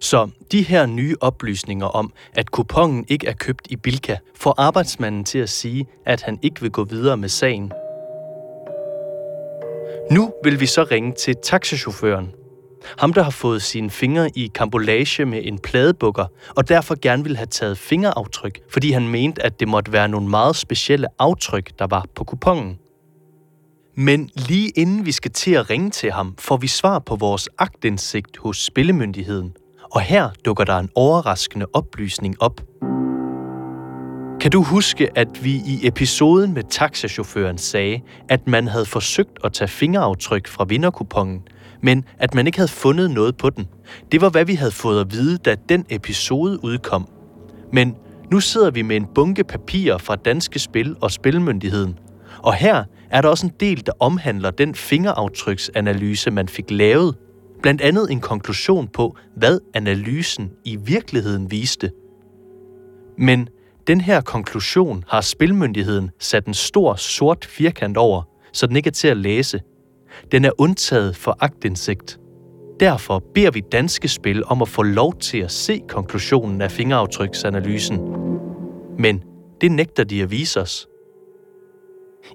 [0.00, 5.24] Så de her nye oplysninger om, at kupongen ikke er købt i Bilka, får arbejdsmanden
[5.24, 7.72] til at sige, at han ikke vil gå videre med sagen.
[10.10, 12.39] Nu vil vi så ringe til taxachaufføren.
[12.98, 17.36] Ham, der har fået sine fingre i kambolage med en pladebukker, og derfor gerne vil
[17.36, 21.86] have taget fingeraftryk, fordi han mente, at det måtte være nogle meget specielle aftryk, der
[21.90, 22.78] var på kupongen.
[23.96, 27.48] Men lige inden vi skal til at ringe til ham, får vi svar på vores
[27.58, 29.52] agtindsigt hos Spillemyndigheden.
[29.92, 32.60] Og her dukker der en overraskende oplysning op.
[34.40, 39.52] Kan du huske, at vi i episoden med taxachaufføren sagde, at man havde forsøgt at
[39.52, 41.42] tage fingeraftryk fra vinderkupongen,
[41.82, 43.66] men at man ikke havde fundet noget på den?
[44.12, 47.08] Det var, hvad vi havde fået at vide, da den episode udkom.
[47.72, 47.94] Men
[48.32, 51.98] nu sidder vi med en bunke papirer fra Danske Spil og Spilmyndigheden.
[52.38, 57.16] Og her er der også en del, der omhandler den fingeraftryksanalyse, man fik lavet.
[57.62, 61.90] Blandt andet en konklusion på, hvad analysen i virkeligheden viste.
[63.18, 63.48] Men
[63.86, 68.92] den her konklusion har Spilmyndigheden sat en stor sort firkant over, så den ikke er
[68.92, 69.60] til at læse.
[70.32, 72.18] Den er undtaget for agtindsigt.
[72.80, 78.00] Derfor beder vi Danske Spil om at få lov til at se konklusionen af fingeraftryksanalysen.
[78.98, 79.22] Men
[79.60, 80.86] det nægter de at vise os.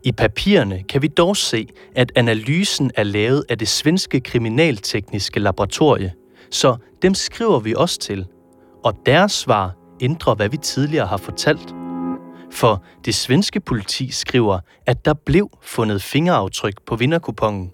[0.03, 6.13] I papirerne kan vi dog se, at analysen er lavet af det svenske kriminaltekniske laboratorie,
[6.51, 8.25] så dem skriver vi også til.
[8.83, 11.84] Og deres svar ændrer, hvad vi tidligere har fortalt.
[12.55, 17.71] For det svenske politi skriver, at der blev fundet fingeraftryk på vinderkupongen.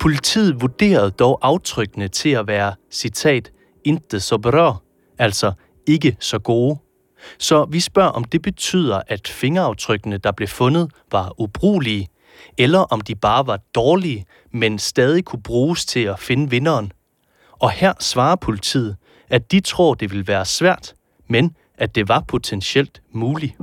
[0.00, 3.50] Politiet vurderede dog aftrykkene til at være, citat,
[3.84, 4.76] inte så bra,
[5.18, 5.52] altså
[5.86, 6.78] ikke så gode.
[7.38, 12.08] Så vi spørger, om det betyder, at fingeraftrykkene, der blev fundet, var ubrugelige,
[12.58, 16.92] eller om de bare var dårlige, men stadig kunne bruges til at finde vinderen.
[17.52, 18.96] Og her svarer politiet,
[19.28, 20.94] at de tror, det vil være svært,
[21.28, 23.56] men at det var potentielt muligt.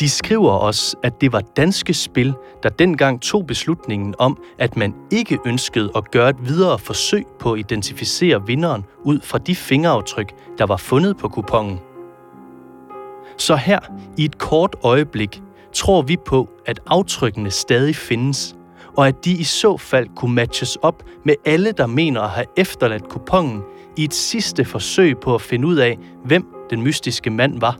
[0.00, 4.94] De skriver også, at det var danske spil, der dengang tog beslutningen om, at man
[5.12, 10.32] ikke ønskede at gøre et videre forsøg på at identificere vinderen ud fra de fingeraftryk,
[10.58, 11.78] der var fundet på kupongen.
[13.36, 13.78] Så her,
[14.16, 18.56] i et kort øjeblik, tror vi på, at aftrykkene stadig findes,
[18.96, 22.46] og at de i så fald kunne matches op med alle, der mener at have
[22.56, 23.62] efterladt kupongen
[23.96, 27.78] i et sidste forsøg på at finde ud af, hvem den mystiske mand var.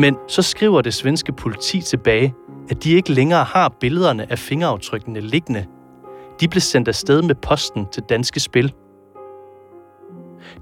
[0.00, 2.34] Men så skriver det svenske politi tilbage,
[2.70, 5.66] at de ikke længere har billederne af fingeraftrykkene liggende.
[6.40, 8.74] De blev sendt afsted med posten til Danske Spil.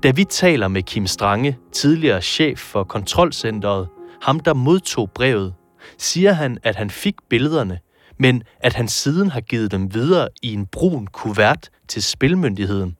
[0.03, 3.89] Da vi taler med Kim Strange, tidligere chef for kontrolcentret,
[4.23, 5.55] ham der modtog brevet,
[5.99, 7.79] siger han, at han fik billederne,
[8.19, 12.98] men at han siden har givet dem videre i en brun kuvert til Spilmyndigheden.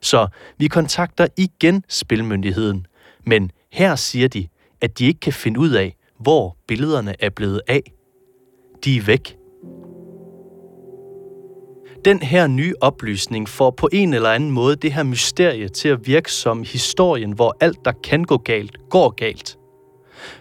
[0.00, 0.26] Så
[0.58, 2.86] vi kontakter igen Spilmyndigheden,
[3.26, 4.48] men her siger de,
[4.80, 7.92] at de ikke kan finde ud af, hvor billederne er blevet af.
[8.84, 9.36] De er væk.
[12.04, 16.06] Den her nye oplysning får på en eller anden måde det her mysterie til at
[16.06, 19.58] virke som historien, hvor alt, der kan gå galt, går galt.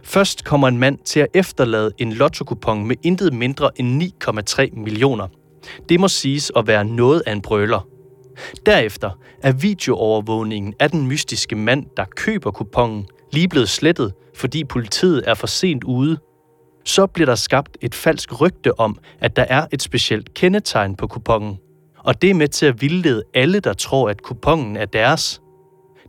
[0.03, 5.27] Først kommer en mand til at efterlade en lottokupon med intet mindre end 9,3 millioner.
[5.89, 7.87] Det må siges at være noget af en brøler.
[8.65, 9.09] Derefter
[9.43, 15.33] er videoovervågningen af den mystiske mand, der køber kupongen, lige blevet slettet, fordi politiet er
[15.33, 16.17] for sent ude.
[16.85, 21.07] Så bliver der skabt et falsk rygte om, at der er et specielt kendetegn på
[21.07, 21.57] kupongen.
[21.97, 25.41] Og det er med til at vildlede alle, der tror, at kupongen er deres.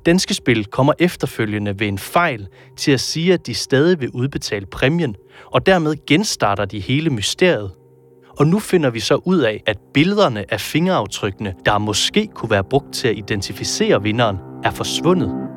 [0.07, 4.67] Danske Spil kommer efterfølgende ved en fejl til at sige, at de stadig vil udbetale
[4.67, 5.15] præmien,
[5.47, 7.71] og dermed genstarter de hele mysteriet.
[8.39, 12.65] Og nu finder vi så ud af, at billederne af fingeraftrykkene, der måske kunne være
[12.65, 15.49] brugt til at identificere vinderen, er forsvundet.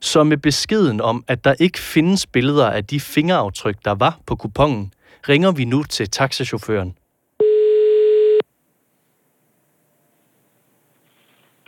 [0.00, 4.36] Så med beskeden om, at der ikke findes billeder af de fingeraftryk, der var på
[4.36, 4.92] kupongen,
[5.28, 6.94] ringer vi nu til taxachaufføren.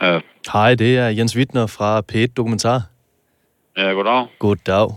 [0.01, 0.19] Ja.
[0.53, 2.83] Hej, det er Jens Wittner fra P1 Dokumentar.
[3.77, 4.27] Ja, goddag.
[4.39, 4.89] Goddag.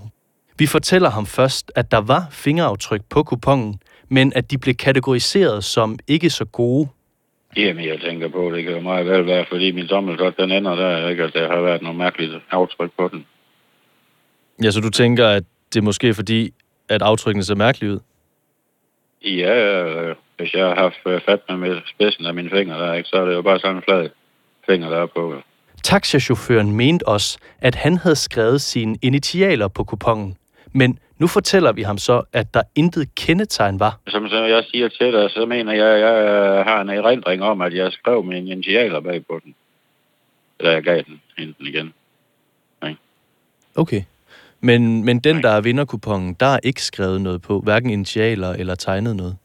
[0.59, 5.65] Vi fortæller ham først, at der var fingeraftryk på kupongen, men at de blev kategoriseret
[5.65, 6.89] som ikke så gode.
[7.57, 10.75] Jamen, jeg tænker på, det kan jo meget vel være, fordi min tommeltot, den ender
[10.75, 11.25] der, ikke?
[11.25, 13.27] At der har været noget mærkeligt aftryk på den.
[14.63, 15.43] Ja, så du tænker, at
[15.75, 16.55] det er måske fordi,
[16.89, 17.99] at aftrykkene ser mærkelige ud?
[19.25, 22.95] Ja, øh, hvis jeg har haft øh, fat med, med spidsen af mine fingre der,
[22.95, 23.09] ikke?
[23.09, 24.09] så er det jo bare sådan en flad
[24.67, 25.35] finger, der er på.
[25.83, 30.37] Taxachaufføren mente også, at han havde skrevet sine initialer på kupongen.
[30.73, 33.99] Men nu fortæller vi ham så, at der intet kendetegn var.
[34.09, 37.61] Som så jeg siger til dig, så mener jeg, at jeg har en erindring om,
[37.61, 39.55] at jeg skrev mine initialer bag på den.
[40.59, 41.93] Eller jeg gav den enten igen.
[42.83, 42.95] Nej.
[43.77, 44.03] Okay.
[44.61, 48.75] Men, men den, der er vinderkupongen, der er ikke skrevet noget på, hverken initialer eller
[48.75, 49.37] tegnet noget.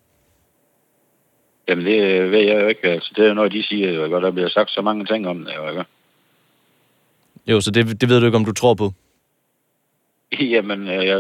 [1.68, 2.88] Jamen, det ved jeg jo ikke.
[2.88, 4.16] Altså, det er jo noget, de siger, jo, ikke?
[4.16, 5.86] Der bliver sagt så mange ting om det, jo, ikke?
[7.48, 8.94] Jo, så det, det ved du ikke, om du tror på?
[10.54, 11.20] Jamen, øh, jeg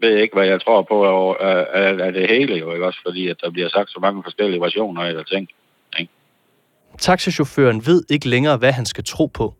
[0.00, 3.00] ved ikke, hvad jeg tror på af, af, af det hele, jo, ikke også?
[3.06, 5.48] Fordi at der bliver sagt så mange forskellige versioner af ting.
[5.98, 6.12] Ikke?
[6.98, 9.54] Taxichaufføren ved ikke længere, hvad han skal tro på.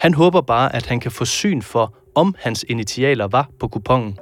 [0.00, 4.18] Han håber bare, at han kan få syn for, om hans initialer var på kupongen.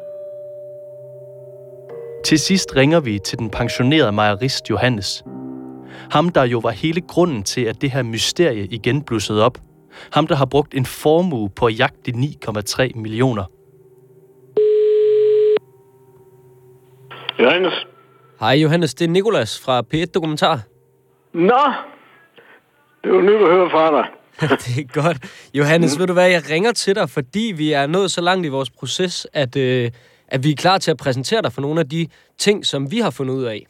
[2.24, 5.24] Til sidst ringer vi til den pensionerede mejerist Johannes.
[6.10, 9.58] Ham, der jo var hele grunden til, at det her mysterie igen blussede op.
[10.12, 13.44] Ham, der har brugt en formue på at jagte 9,3 millioner.
[17.38, 17.86] Johannes.
[18.40, 20.60] Hej Johannes, det er Nikolas fra P1 Dokumentar.
[21.34, 21.72] Nå,
[23.04, 24.06] det var nyt at høre fra dig.
[24.66, 25.48] det er godt.
[25.54, 26.00] Johannes, mm.
[26.00, 28.70] ved du hvad, jeg ringer til dig, fordi vi er nået så langt i vores
[28.70, 29.90] proces, at, øh,
[30.28, 32.98] at vi er klar til at præsentere dig for nogle af de ting, som vi
[32.98, 33.66] har fundet ud af.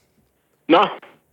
[0.69, 0.89] Nå.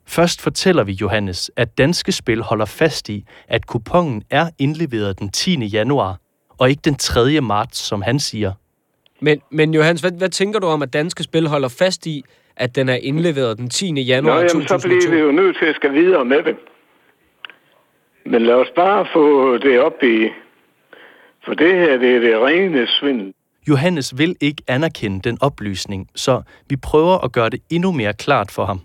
[0.07, 5.29] Først fortæller vi Johannes, at Danske Spil holder fast i, at kupongen er indleveret den
[5.29, 5.65] 10.
[5.65, 6.17] januar,
[6.57, 7.41] og ikke den 3.
[7.41, 8.51] marts, som han siger.
[9.23, 12.23] Men, men Johannes, hvad, hvad tænker du om, at Danske Spil holder fast i,
[12.55, 14.01] at den er indleveret den 10.
[14.01, 14.79] januar Nå, jamen, 2002?
[14.79, 16.55] så bliver vi jo nødt til at skal videre med det.
[18.25, 20.29] Men lad os bare få det op i...
[21.45, 23.33] For det her, det er det rene svindel.
[23.69, 28.51] Johannes vil ikke anerkende den oplysning, så vi prøver at gøre det endnu mere klart
[28.51, 28.81] for ham.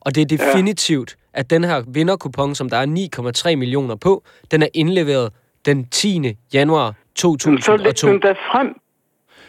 [0.00, 1.40] Og det er definitivt, ja.
[1.40, 5.32] at den her vinderkupon, som der er 9,3 millioner på, den er indleveret
[5.66, 6.36] den 10.
[6.54, 7.62] januar 2002.
[7.62, 8.74] Så læg den da frem.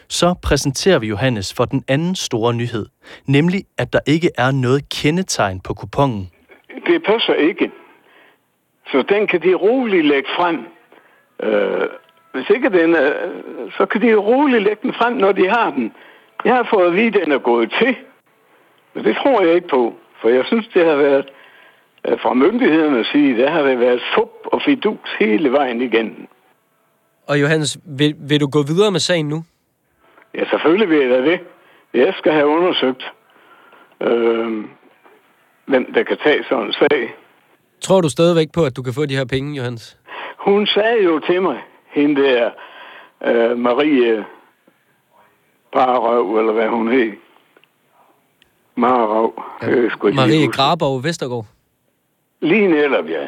[0.10, 2.86] Så præsenterer vi Johannes for den anden store nyhed,
[3.28, 6.32] nemlig at der ikke er noget kendetegn på kupongen.
[6.88, 7.72] Det passer ikke.
[8.92, 10.58] Så den kan de roligt lægge frem.
[11.44, 11.88] Øh,
[12.34, 13.14] hvis ikke den er,
[13.78, 15.92] så kan de roligt lægge den frem, når de har den.
[16.46, 17.96] Jeg har fået at vide, at den er gået til.
[18.94, 19.94] Men det tror jeg ikke på.
[20.22, 21.26] For jeg synes, det har været
[22.08, 26.28] øh, fra myndighedernes side, der har det været fup og fidus hele vejen igennem.
[27.28, 29.44] Og Johannes, vil, vil du gå videre med sagen nu?
[30.34, 31.40] Ja, selvfølgelig vil jeg da det.
[31.94, 33.14] Jeg skal have undersøgt,
[34.02, 34.66] øh,
[35.66, 37.16] hvem der kan tage sådan en sag.
[37.82, 39.98] Tror du stadigvæk på, at du kan få de her penge, Johannes?
[40.38, 42.50] Hun sagde jo til mig, hende der
[43.26, 44.26] øh, Marie
[45.74, 47.12] Parrøv, eller hvad hun hed.
[48.76, 49.44] Marrøv.
[49.62, 50.12] Ja.
[50.14, 51.46] Marie Grabov Vestergaard.
[52.42, 53.28] Lige netop, ja.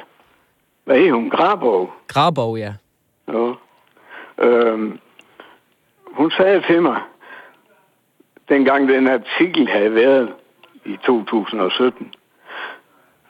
[0.85, 1.29] Hvad hed hun?
[1.29, 1.93] Grabov?
[2.07, 2.73] Grabov, ja.
[3.27, 3.53] Ja.
[4.37, 4.99] Øhm,
[6.13, 7.01] hun sagde til mig,
[8.49, 10.33] dengang den artikel havde været
[10.85, 12.13] i 2017,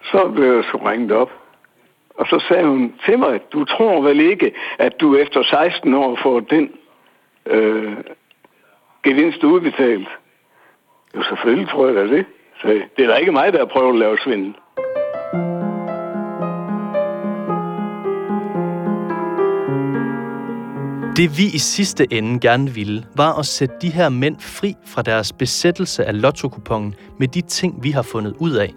[0.04, 1.32] så blev jeg så ringet op.
[2.10, 6.20] Og så sagde hun til mig, du tror vel ikke, at du efter 16 år
[6.24, 6.72] får den
[7.46, 7.98] øh,
[9.04, 10.08] gevinst udbetalt?
[11.16, 12.26] Jo, selvfølgelig tror jeg da det.
[12.62, 12.68] Så
[12.98, 14.56] det er da ikke mig, der har prøvet at lave svindel.
[21.16, 25.02] Det vi i sidste ende gerne ville, var at sætte de her mænd fri fra
[25.02, 26.50] deres besættelse af lotto
[27.20, 28.74] med de ting, vi har fundet ud af.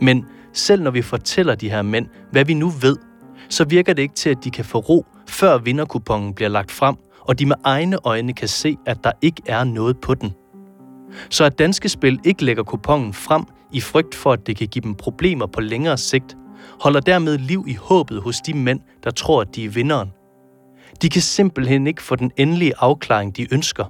[0.00, 2.96] Men selv når vi fortæller de her mænd, hvad vi nu ved,
[3.48, 6.96] så virker det ikke til, at de kan få ro, før vinderkupongen bliver lagt frem,
[7.20, 10.32] og de med egne øjne kan se, at der ikke er noget på den.
[11.30, 14.82] Så at Danske Spil ikke lægger kupongen frem i frygt for, at det kan give
[14.82, 16.36] dem problemer på længere sigt,
[16.80, 20.08] holder dermed liv i håbet hos de mænd, der tror, at de er vinderen.
[21.02, 23.84] De kan simpelthen ikke få den endelige afklaring, de ønsker.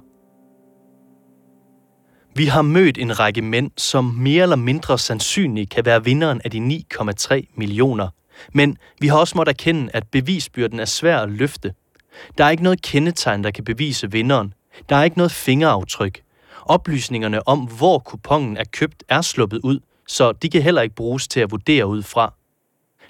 [2.35, 6.51] Vi har mødt en række mænd, som mere eller mindre sandsynligt kan være vinderen af
[6.51, 8.07] de 9,3 millioner.
[8.53, 11.73] Men vi har også måttet erkende, at bevisbyrden er svær at løfte.
[12.37, 14.53] Der er ikke noget kendetegn, der kan bevise vinderen.
[14.89, 16.21] Der er ikke noget fingeraftryk.
[16.65, 21.27] Oplysningerne om, hvor kupongen er købt, er sluppet ud, så de kan heller ikke bruges
[21.27, 22.33] til at vurdere ud fra.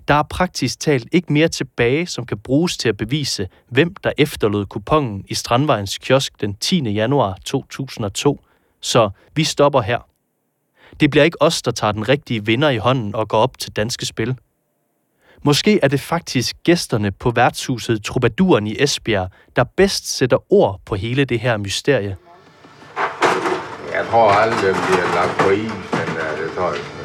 [0.09, 4.11] Der er praktisk talt ikke mere tilbage, som kan bruges til at bevise, hvem der
[4.17, 6.89] efterlod kupongen i Strandvejens kiosk den 10.
[6.89, 8.39] januar 2002,
[8.81, 9.99] så vi stopper her.
[10.99, 13.71] Det bliver ikke os, der tager den rigtige vinder i hånden og går op til
[13.75, 14.35] danske spil.
[15.43, 20.95] Måske er det faktisk gæsterne på værtshuset Troubaduren i Esbjerg, der bedst sætter ord på
[20.95, 22.17] hele det her mysterie.
[23.93, 26.07] Jeg tror aldrig, det bliver lagt på is, men
[26.43, 26.98] det tror jeg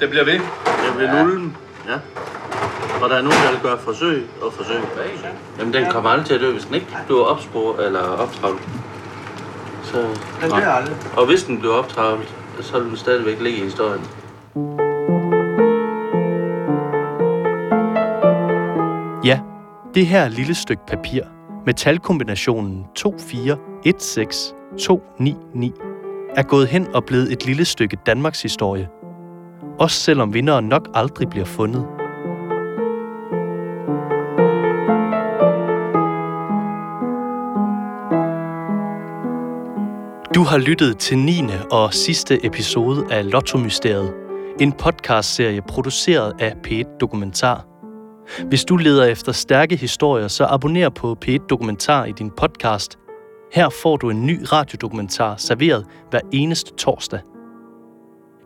[0.00, 0.32] det bliver ved.
[0.34, 1.56] Det bliver nullen.
[1.88, 1.94] Ja.
[3.02, 4.80] Og der er nogen, der vil gøre forsøg og forsøg.
[5.58, 8.62] Jamen, den kommer aldrig til at dø, hvis den ikke bliver opspor eller optravlet.
[9.82, 9.98] Så,
[10.42, 10.96] den dør aldrig.
[11.16, 14.06] Og hvis den bliver optravlet, så vil den stadigvæk ligge i historien.
[19.24, 19.40] Ja,
[19.94, 21.22] det her lille stykke papir
[21.66, 23.06] med talkombinationen 2416299
[26.36, 28.88] er gået hen og blevet et lille stykke Danmarks historie.
[29.78, 31.86] Også selvom vinderen nok aldrig bliver fundet.
[40.34, 41.40] Du har lyttet til 9.
[41.70, 44.12] og sidste episode af Lotto-mysteriet.
[44.60, 47.66] En podcastserie produceret af P1 Dokumentar.
[48.48, 52.98] Hvis du leder efter stærke historier, så abonner på P1 Dokumentar i din podcast.
[53.52, 57.20] Her får du en ny radiodokumentar serveret hver eneste torsdag.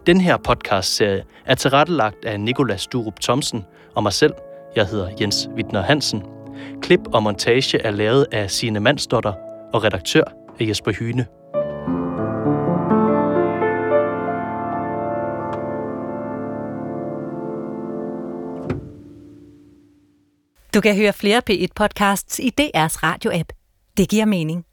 [0.06, 4.32] Den her podcastserie er tilrettelagt af Nikolas Durup Thomsen og mig selv.
[4.76, 6.22] Jeg hedder Jens Wittner Hansen.
[6.82, 9.32] Klip og montage er lavet af Signe Mandsdotter
[9.72, 10.22] og redaktør
[10.60, 11.26] er Jesper Hyne.
[20.74, 23.52] Du kan høre flere P1-podcasts i DR's radio-app.
[23.96, 24.64] Det giver mening.